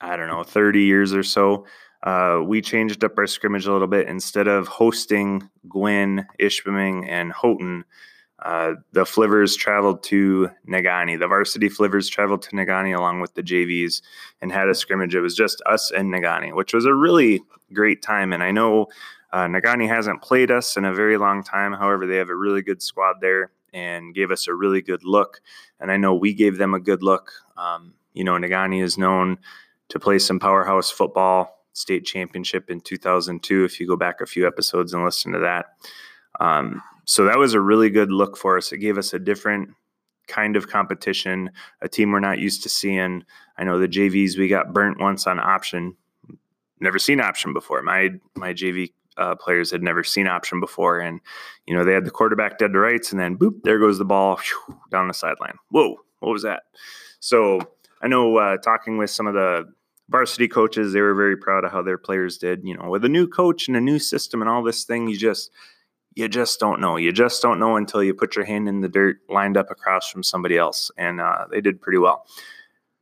I 0.00 0.16
don't 0.16 0.26
know, 0.26 0.42
30 0.42 0.82
years 0.82 1.14
or 1.14 1.22
so, 1.22 1.64
uh, 2.02 2.40
we 2.44 2.60
changed 2.60 3.04
up 3.04 3.16
our 3.16 3.28
scrimmage 3.28 3.66
a 3.66 3.72
little 3.72 3.86
bit. 3.86 4.08
Instead 4.08 4.48
of 4.48 4.66
hosting 4.66 5.48
Gwinn, 5.68 6.26
Ishpeming, 6.40 7.08
and 7.08 7.30
Houghton, 7.30 7.84
uh, 8.42 8.74
the 8.92 9.04
Flivvers 9.04 9.56
traveled 9.56 10.02
to 10.04 10.50
Negaunee. 10.68 11.18
The 11.18 11.28
varsity 11.28 11.68
Flivvers 11.68 12.10
traveled 12.10 12.42
to 12.42 12.50
Negaunee 12.50 12.96
along 12.96 13.20
with 13.20 13.34
the 13.34 13.42
JVs 13.42 14.02
and 14.40 14.50
had 14.50 14.68
a 14.68 14.74
scrimmage. 14.74 15.14
It 15.14 15.20
was 15.20 15.36
just 15.36 15.62
us 15.66 15.92
and 15.92 16.12
Negaunee, 16.12 16.54
which 16.54 16.74
was 16.74 16.84
a 16.84 16.94
really 16.94 17.40
great 17.72 18.02
time. 18.02 18.32
And 18.32 18.42
I 18.42 18.50
know 18.50 18.88
uh, 19.32 19.46
Negaunee 19.46 19.88
hasn't 19.88 20.22
played 20.22 20.50
us 20.50 20.76
in 20.76 20.84
a 20.84 20.92
very 20.92 21.16
long 21.18 21.44
time. 21.44 21.72
However, 21.72 22.06
they 22.06 22.16
have 22.16 22.30
a 22.30 22.36
really 22.36 22.62
good 22.62 22.82
squad 22.82 23.16
there 23.20 23.52
and 23.72 24.14
gave 24.14 24.32
us 24.32 24.48
a 24.48 24.54
really 24.54 24.82
good 24.82 25.04
look. 25.04 25.40
And 25.78 25.92
I 25.92 25.96
know 25.96 26.12
we 26.12 26.34
gave 26.34 26.58
them 26.58 26.74
a 26.74 26.80
good 26.80 27.02
look. 27.02 27.30
Um, 27.56 27.94
you 28.12 28.24
know, 28.24 28.34
Negaunee 28.34 28.82
is 28.82 28.98
known 28.98 29.38
to 29.88 30.00
play 30.00 30.18
some 30.18 30.40
powerhouse 30.40 30.90
football, 30.90 31.64
state 31.74 32.04
championship 32.04 32.70
in 32.70 32.80
2002. 32.80 33.64
If 33.64 33.78
you 33.78 33.86
go 33.86 33.96
back 33.96 34.20
a 34.20 34.26
few 34.26 34.48
episodes 34.48 34.92
and 34.92 35.04
listen 35.04 35.32
to 35.32 35.38
that. 35.38 35.66
Um, 36.40 36.82
so 37.04 37.24
that 37.24 37.38
was 37.38 37.54
a 37.54 37.60
really 37.60 37.90
good 37.90 38.12
look 38.12 38.36
for 38.36 38.56
us. 38.56 38.72
It 38.72 38.78
gave 38.78 38.98
us 38.98 39.12
a 39.12 39.18
different 39.18 39.70
kind 40.28 40.56
of 40.56 40.68
competition, 40.68 41.50
a 41.80 41.88
team 41.88 42.12
we're 42.12 42.20
not 42.20 42.38
used 42.38 42.62
to 42.62 42.68
seeing. 42.68 43.24
I 43.58 43.64
know 43.64 43.78
the 43.78 43.88
JVs 43.88 44.38
we 44.38 44.48
got 44.48 44.72
burnt 44.72 45.00
once 45.00 45.26
on 45.26 45.38
option. 45.38 45.96
Never 46.80 46.98
seen 46.98 47.20
option 47.20 47.52
before. 47.52 47.82
My 47.82 48.10
my 48.34 48.52
JV 48.52 48.92
uh, 49.16 49.34
players 49.34 49.70
had 49.70 49.82
never 49.82 50.02
seen 50.02 50.26
option 50.26 50.60
before, 50.60 51.00
and 51.00 51.20
you 51.66 51.74
know 51.74 51.84
they 51.84 51.92
had 51.92 52.04
the 52.04 52.10
quarterback 52.10 52.58
dead 52.58 52.72
to 52.72 52.78
rights, 52.78 53.12
and 53.12 53.20
then 53.20 53.36
boop, 53.36 53.62
there 53.62 53.78
goes 53.78 53.98
the 53.98 54.04
ball 54.04 54.36
whew, 54.36 54.78
down 54.90 55.08
the 55.08 55.14
sideline. 55.14 55.56
Whoa, 55.70 55.96
what 56.20 56.32
was 56.32 56.42
that? 56.42 56.62
So 57.20 57.60
I 58.00 58.08
know 58.08 58.36
uh, 58.36 58.56
talking 58.58 58.98
with 58.98 59.10
some 59.10 59.26
of 59.26 59.34
the 59.34 59.64
varsity 60.08 60.48
coaches, 60.48 60.92
they 60.92 61.00
were 61.00 61.14
very 61.14 61.36
proud 61.36 61.64
of 61.64 61.72
how 61.72 61.82
their 61.82 61.98
players 61.98 62.38
did. 62.38 62.62
You 62.64 62.76
know, 62.76 62.88
with 62.88 63.04
a 63.04 63.08
new 63.08 63.28
coach 63.28 63.68
and 63.68 63.76
a 63.76 63.80
new 63.80 63.98
system 63.98 64.40
and 64.40 64.50
all 64.50 64.62
this 64.62 64.84
thing, 64.84 65.08
you 65.08 65.16
just 65.16 65.50
you 66.14 66.28
just 66.28 66.60
don't 66.60 66.80
know. 66.80 66.96
You 66.96 67.12
just 67.12 67.42
don't 67.42 67.58
know 67.58 67.76
until 67.76 68.02
you 68.02 68.14
put 68.14 68.36
your 68.36 68.44
hand 68.44 68.68
in 68.68 68.80
the 68.80 68.88
dirt, 68.88 69.18
lined 69.28 69.56
up 69.56 69.70
across 69.70 70.10
from 70.10 70.22
somebody 70.22 70.58
else, 70.58 70.90
and 70.96 71.20
uh, 71.20 71.46
they 71.50 71.60
did 71.60 71.80
pretty 71.80 71.98
well. 71.98 72.26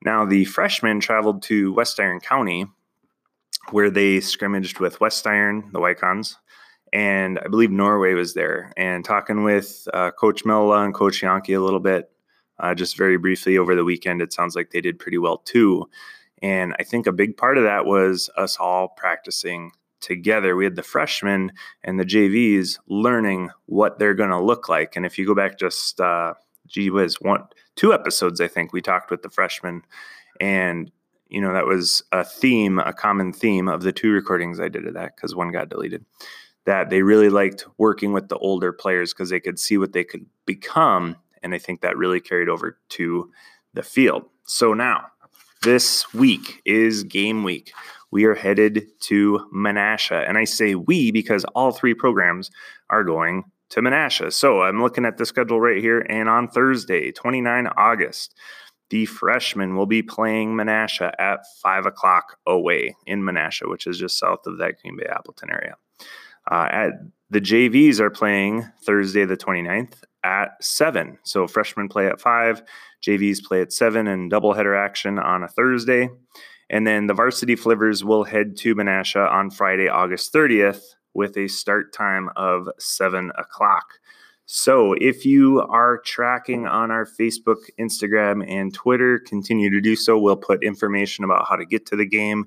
Now 0.03 0.25
the 0.25 0.45
freshmen 0.45 1.01
traveled 1.01 1.43
to 1.45 1.73
West 1.73 2.01
Iron 2.01 2.21
County 2.21 2.67
where 3.71 3.91
they 3.91 4.21
scrimmaged 4.21 4.81
with 4.81 5.01
West 5.01 5.27
Iron, 5.27 5.71
the 5.73 5.79
Wykons, 5.79 6.37
and 6.93 7.39
I 7.39 7.49
believe 7.49 7.71
Norway 7.71 8.15
was 8.15 8.35
there. 8.35 8.73
And 8.77 9.05
talking 9.05 9.45
with 9.45 9.87
uh, 9.95 10.11
Coach 10.13 10.45
Milla 10.45 10.85
and 10.85 10.95
Coach 10.95 11.23
Yankee 11.23 11.53
a 11.53 11.61
little 11.61 11.81
bit, 11.81 12.11
uh, 12.59 12.75
just 12.75 12.97
very 12.97 13.17
briefly 13.17 13.59
over 13.59 13.75
the 13.75 13.85
weekend, 13.85 14.23
it 14.23 14.33
sounds 14.33 14.57
like 14.57 14.71
they 14.71 14.81
did 14.81 14.99
pretty 14.99 15.19
well 15.19 15.39
too. 15.39 15.89
And 16.43 16.75
I 16.79 16.85
think 16.85 17.07
a 17.07 17.13
big 17.13 17.37
part 17.37 17.59
of 17.59 17.65
that 17.65 17.87
was 17.87 18.31
us 18.37 18.57
all 18.57 18.89
practicing 18.89 19.73
together. 20.01 20.57
We 20.57 20.65
had 20.65 20.77
the 20.77 20.83
freshmen 20.83 21.53
and 21.85 21.99
the 21.99 22.05
JVs 22.05 22.79
learning 22.89 23.51
what 23.67 23.99
they're 23.99 24.15
going 24.15 24.31
to 24.31 24.41
look 24.41 24.69
like. 24.69 24.97
And 24.97 25.07
if 25.07 25.19
you 25.19 25.27
go 25.27 25.35
back 25.35 25.59
just, 25.59 26.01
uh, 26.01 26.35
gee 26.67 26.91
whiz, 26.91 27.21
one, 27.21 27.45
two 27.77 27.93
episodes, 27.93 28.41
I 28.41 28.49
think 28.49 28.73
we 28.73 28.81
talked 28.81 29.11
with 29.11 29.23
the 29.23 29.31
freshmen. 29.31 29.83
And 30.41 30.91
you 31.31 31.41
know 31.41 31.53
that 31.53 31.67
was 31.67 32.03
a 32.13 32.25
theme 32.25 32.79
a 32.81 32.93
common 32.93 33.33
theme 33.33 33.69
of 33.69 33.83
the 33.83 33.93
two 33.93 34.11
recordings 34.11 34.61
i 34.61 34.69
did 34.69 34.87
of 34.87 34.95
that 34.95 35.17
because 35.17 35.35
one 35.35 35.53
got 35.53 35.71
deleted. 35.71 36.05
That 36.67 36.91
they 36.91 37.03
really 37.03 37.31
liked 37.31 37.65
working 37.79 38.13
with 38.13 38.29
the 38.29 38.37
older 38.37 38.73
players 38.73 39.15
because 39.15 39.31
they 39.31 39.41
could 39.41 39.59
see 39.59 39.79
what 39.79 39.93
they 39.93 40.05
could 40.05 40.27
become. 40.45 41.17
And 41.43 41.55
i 41.55 41.59
think 41.59 41.81
that 41.81 41.97
really 41.97 42.21
carried 42.21 42.49
over 42.49 42.79
to 42.91 43.31
the 43.73 43.83
field. 43.83 44.25
So 44.45 44.75
now 44.75 45.07
this 45.63 46.13
week 46.13 46.61
is 46.65 47.05
game 47.05 47.45
week 47.45 47.73
we 48.11 48.25
are 48.25 48.35
headed 48.35 48.87
to 49.01 49.47
menasha 49.55 50.29
and 50.29 50.39
i 50.39 50.45
say 50.45 50.75
we 50.75 51.11
because 51.11 51.45
all 51.55 51.73
three 51.73 51.95
programs 51.95 52.51
are 52.89 53.05
going 53.05 53.45
to 53.69 53.81
menasha 53.81 54.33
so 54.33 54.63
i'm 54.63 54.83
looking 54.83 55.05
at 55.05 55.17
the 55.19 55.27
schedule 55.27 55.61
right 55.61 55.83
here 55.83 56.01
and 56.09 56.29
on 56.29 56.49
thursday 56.49 57.13
29 57.13 57.67
august 57.77 58.35
the 58.91 59.07
freshmen 59.07 59.77
will 59.77 59.87
be 59.87 60.03
playing 60.03 60.55
Menasha 60.55 61.13
at 61.19 61.47
five 61.63 61.87
o'clock 61.87 62.39
away 62.47 62.97
in 63.07 63.23
Menasha, 63.23 63.69
which 63.69 63.87
is 63.87 63.99
just 63.99 64.19
south 64.19 64.47
of 64.47 64.59
that 64.59 64.83
Green 64.83 64.97
Bay 64.97 65.07
Appleton 65.09 65.51
area. 65.51 65.77
Uh, 66.51 66.69
at 66.71 66.93
the 67.31 67.41
JVs 67.41 68.01
are 68.01 68.11
playing 68.11 68.69
Thursday 68.85 69.25
the 69.25 69.37
29th 69.37 70.03
at 70.25 70.63
seven. 70.63 71.19
So 71.23 71.47
freshmen 71.47 71.89
play 71.89 72.09
at 72.09 72.21
five, 72.21 72.63
JVs 73.07 73.45
play 73.45 73.63
at 73.63 73.73
seven, 73.73 74.09
and 74.09 74.31
doubleheader 74.31 74.77
action 74.77 75.19
on 75.19 75.45
a 75.45 75.49
Thursday. 75.49 76.11
And 76.71 76.87
then 76.87 77.09
the 77.09 77.15
varsity 77.15 77.57
Flivvers 77.57 78.05
will 78.05 78.23
head 78.23 78.57
to 78.59 78.77
Menasha 78.77 79.29
on 79.31 79.51
Friday, 79.51 79.89
August 79.89 80.33
30th, 80.33 80.81
with 81.15 81.37
a 81.37 81.49
start 81.49 81.93
time 81.93 82.31
of 82.37 82.69
seven 82.79 83.33
o'clock. 83.37 83.99
So, 84.47 84.95
if 84.95 85.25
you 85.25 85.61
are 85.61 85.99
tracking 85.99 86.67
on 86.67 86.91
our 86.91 87.07
Facebook, 87.07 87.59
Instagram, 87.79 88.49
and 88.49 88.73
Twitter, 88.73 89.19
continue 89.19 89.71
to 89.71 89.81
do 89.81 89.95
so. 89.95 90.19
We'll 90.19 90.37
put 90.37 90.65
information 90.65 91.25
about 91.25 91.47
how 91.49 91.57
to 91.57 91.65
get 91.65 91.87
to 91.87 91.97
the 91.97 92.07
game, 92.07 92.47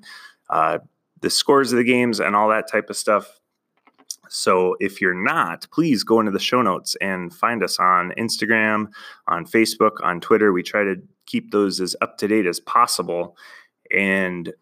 uh, 0.50 0.80
the 1.22 1.30
scores 1.30 1.72
of 1.72 1.77
the 1.77 1.84
games, 1.86 2.20
and 2.20 2.36
all 2.36 2.50
that 2.50 2.70
type 2.70 2.89
of 2.89 2.98
stuff. 2.98 3.39
So, 4.30 4.75
if 4.82 5.00
you're 5.00 5.13
not, 5.13 5.68
please 5.72 6.03
go 6.03 6.20
into 6.20 6.32
the 6.32 6.39
show 6.39 6.62
notes 6.62 6.96
and 7.00 7.34
find 7.34 7.63
us 7.63 7.80
on 7.80 8.12
Instagram, 8.18 8.88
on 9.27 9.46
Facebook, 9.46 10.03
on 10.03 10.20
Twitter. 10.20 10.51
We 10.51 10.63
try 10.63 10.84
to 10.84 10.96
keep 11.25 11.51
those 11.51 11.80
as 11.80 11.96
up 12.01 12.18
to 12.18 12.27
date 12.27 12.48
as 12.48 12.60
possible. 12.60 13.38
And 13.94 14.54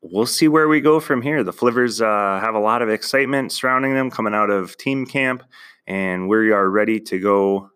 we'll 0.00 0.26
see 0.26 0.48
where 0.48 0.68
we 0.68 0.80
go 0.80 1.00
from 1.00 1.22
here. 1.22 1.42
The 1.42 1.52
Flivvers 1.52 2.00
uh, 2.00 2.40
have 2.40 2.54
a 2.54 2.60
lot 2.60 2.82
of 2.82 2.88
excitement 2.88 3.52
surrounding 3.52 3.94
them 3.94 4.10
coming 4.10 4.34
out 4.34 4.50
of 4.50 4.76
team 4.76 5.06
camp 5.06 5.42
and 5.88 6.28
we 6.28 6.52
are 6.52 6.68
ready 6.68 7.00
to 7.00 7.18
go 7.18 7.70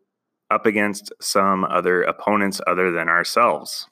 up 0.50 0.66
against 0.66 1.11
some 1.21 1.64
other 1.64 2.02
opponents 2.02 2.61
other 2.66 2.92
than 2.92 3.09
ourselves. 3.09 3.88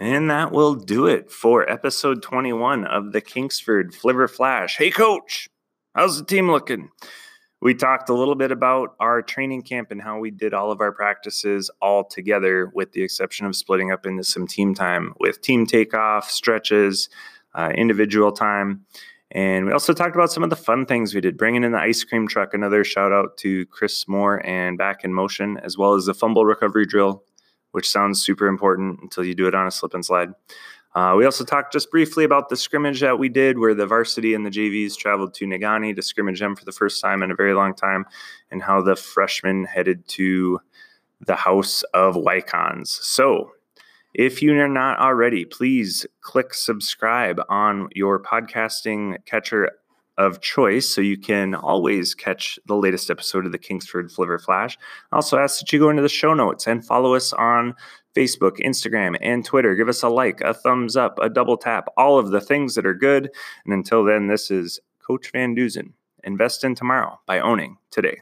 And 0.00 0.30
that 0.30 0.50
will 0.50 0.74
do 0.74 1.06
it 1.06 1.30
for 1.30 1.70
episode 1.70 2.22
21 2.22 2.86
of 2.86 3.12
the 3.12 3.20
Kingsford 3.20 3.92
Flivver 3.92 4.30
Flash. 4.30 4.78
Hey, 4.78 4.90
coach, 4.90 5.50
how's 5.94 6.18
the 6.18 6.24
team 6.24 6.50
looking? 6.50 6.88
We 7.62 7.74
talked 7.74 8.08
a 8.08 8.14
little 8.14 8.36
bit 8.36 8.50
about 8.50 8.94
our 9.00 9.20
training 9.20 9.62
camp 9.62 9.90
and 9.90 10.00
how 10.00 10.18
we 10.18 10.30
did 10.30 10.54
all 10.54 10.72
of 10.72 10.80
our 10.80 10.92
practices 10.92 11.70
all 11.82 12.04
together, 12.04 12.70
with 12.74 12.92
the 12.92 13.02
exception 13.02 13.44
of 13.44 13.54
splitting 13.54 13.92
up 13.92 14.06
into 14.06 14.24
some 14.24 14.46
team 14.46 14.74
time 14.74 15.12
with 15.20 15.42
team 15.42 15.66
takeoff, 15.66 16.30
stretches, 16.30 17.10
uh, 17.54 17.70
individual 17.74 18.32
time. 18.32 18.86
And 19.30 19.66
we 19.66 19.72
also 19.72 19.92
talked 19.92 20.16
about 20.16 20.32
some 20.32 20.42
of 20.42 20.48
the 20.48 20.56
fun 20.56 20.86
things 20.86 21.14
we 21.14 21.20
did, 21.20 21.36
bringing 21.36 21.62
in 21.62 21.72
the 21.72 21.78
ice 21.78 22.02
cream 22.02 22.26
truck. 22.26 22.54
Another 22.54 22.82
shout 22.82 23.12
out 23.12 23.36
to 23.38 23.66
Chris 23.66 24.08
Moore 24.08 24.44
and 24.44 24.78
Back 24.78 25.04
in 25.04 25.12
Motion, 25.12 25.58
as 25.58 25.76
well 25.76 25.94
as 25.94 26.06
the 26.06 26.14
fumble 26.14 26.46
recovery 26.46 26.86
drill, 26.86 27.22
which 27.72 27.88
sounds 27.88 28.22
super 28.22 28.46
important 28.46 29.00
until 29.02 29.24
you 29.24 29.34
do 29.34 29.46
it 29.46 29.54
on 29.54 29.66
a 29.66 29.70
slip 29.70 29.92
and 29.92 30.04
slide. 30.04 30.30
Uh, 30.94 31.14
we 31.16 31.24
also 31.24 31.44
talked 31.44 31.72
just 31.72 31.90
briefly 31.90 32.24
about 32.24 32.48
the 32.48 32.56
scrimmage 32.56 33.00
that 33.00 33.18
we 33.18 33.28
did, 33.28 33.58
where 33.58 33.74
the 33.74 33.86
varsity 33.86 34.34
and 34.34 34.44
the 34.44 34.50
JVs 34.50 34.96
traveled 34.96 35.34
to 35.34 35.46
Negaunee 35.46 35.94
to 35.94 36.02
scrimmage 36.02 36.40
them 36.40 36.56
for 36.56 36.64
the 36.64 36.72
first 36.72 37.00
time 37.00 37.22
in 37.22 37.30
a 37.30 37.36
very 37.36 37.54
long 37.54 37.74
time, 37.74 38.04
and 38.50 38.62
how 38.62 38.82
the 38.82 38.96
freshmen 38.96 39.64
headed 39.64 40.06
to 40.08 40.60
the 41.20 41.36
House 41.36 41.82
of 41.94 42.16
Wykons. 42.16 42.88
So 42.88 43.52
if 44.14 44.42
you 44.42 44.58
are 44.58 44.68
not 44.68 44.98
already, 44.98 45.44
please 45.44 46.06
click 46.20 46.54
subscribe 46.54 47.40
on 47.48 47.88
your 47.94 48.20
podcasting 48.20 49.24
catcher 49.26 49.70
of 50.18 50.40
choice 50.40 50.86
so 50.86 51.00
you 51.00 51.16
can 51.16 51.54
always 51.54 52.14
catch 52.14 52.58
the 52.66 52.74
latest 52.74 53.10
episode 53.10 53.46
of 53.46 53.52
the 53.52 53.58
Kingsford 53.58 54.10
Flivver 54.10 54.38
Flash. 54.38 54.76
I 55.12 55.16
also 55.16 55.38
ask 55.38 55.60
that 55.60 55.72
you 55.72 55.78
go 55.78 55.88
into 55.88 56.02
the 56.02 56.08
show 56.08 56.34
notes 56.34 56.66
and 56.66 56.84
follow 56.84 57.14
us 57.14 57.32
on 57.32 57.74
Facebook, 58.14 58.58
Instagram, 58.58 59.16
and 59.20 59.44
Twitter. 59.44 59.74
Give 59.74 59.88
us 59.88 60.02
a 60.02 60.08
like, 60.08 60.40
a 60.40 60.54
thumbs 60.54 60.96
up, 60.96 61.18
a 61.20 61.28
double 61.28 61.56
tap, 61.56 61.88
all 61.96 62.18
of 62.18 62.30
the 62.30 62.40
things 62.40 62.74
that 62.74 62.86
are 62.86 62.94
good. 62.94 63.30
And 63.64 63.74
until 63.74 64.04
then, 64.04 64.26
this 64.26 64.50
is 64.50 64.80
Coach 65.00 65.30
Van 65.32 65.54
Duzen. 65.54 65.92
Invest 66.24 66.64
in 66.64 66.74
tomorrow 66.74 67.20
by 67.26 67.40
owning 67.40 67.78
today. 67.90 68.18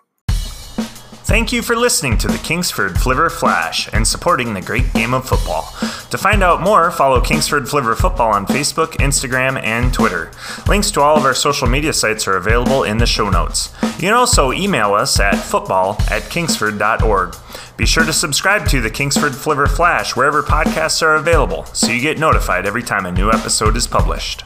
Thank 1.29 1.53
you 1.53 1.61
for 1.61 1.77
listening 1.77 2.17
to 2.19 2.27
the 2.27 2.39
Kingsford 2.39 2.93
Flivver 2.93 3.31
Flash 3.31 3.87
and 3.93 4.09
supporting 4.09 4.55
the 4.55 4.63
great 4.63 4.91
game 4.95 5.13
of 5.13 5.29
football. 5.29 5.71
To 6.09 6.17
find 6.17 6.43
out 6.43 6.63
more, 6.63 6.91
follow 6.91 7.21
Kingsford 7.21 7.65
Flivver 7.65 7.95
Football 7.95 8.31
on 8.31 8.47
Facebook, 8.47 8.93
Instagram, 8.93 9.63
and 9.63 9.93
Twitter. 9.93 10.31
Links 10.67 10.91
to 10.93 11.03
all 11.03 11.19
of 11.19 11.27
our 11.27 11.35
social 11.35 11.69
media 11.69 11.93
sites 11.93 12.27
are 12.27 12.39
available 12.39 12.85
in 12.85 12.97
the 12.97 13.05
show 13.05 13.29
notes. 13.29 13.75
You 13.83 14.09
can 14.09 14.15
also 14.15 14.53
email 14.53 14.95
us 14.95 15.21
at 15.21 15.35
football 15.35 15.99
at 16.11 16.23
kingsford.org. 16.31 17.37
Be 17.79 17.87
sure 17.87 18.05
to 18.05 18.13
subscribe 18.13 18.67
to 18.71 18.81
the 18.81 18.91
Kingsford 18.91 19.31
Flivver 19.31 19.69
Flash 19.69 20.17
wherever 20.17 20.43
podcasts 20.43 21.01
are 21.01 21.15
available 21.15 21.65
so 21.67 21.93
you 21.93 22.01
get 22.01 22.19
notified 22.19 22.67
every 22.67 22.83
time 22.83 23.07
a 23.07 23.13
new 23.13 23.31
episode 23.31 23.77
is 23.77 23.87
published. 23.87 24.43